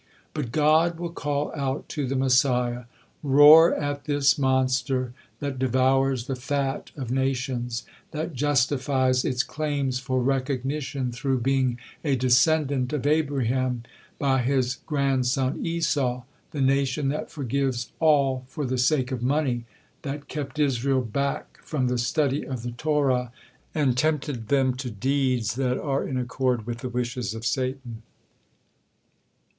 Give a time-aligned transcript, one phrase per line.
[0.33, 2.85] But God will call out to the Messiah:
[3.21, 10.19] "Roar at this monster that devours the fat of nations, that justifies its claims for
[10.23, 13.83] recognition through being a descendant of Abraham
[14.17, 19.65] by his grandson Esau, the nation that forgives all for the sake of money,
[20.01, 23.31] that kept Israel back from the study of the Torah,
[23.75, 28.01] and tempted them to deeps that are in accord with the wishes of Satan."